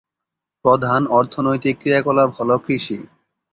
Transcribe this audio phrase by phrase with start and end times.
[0.65, 2.97] প্রধান অর্থনৈতিক ক্রিয়াকলাপ হল কৃষি।